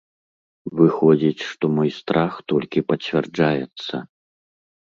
[0.79, 4.05] Выходзіць, што мой страх толькі пацвярджаецца.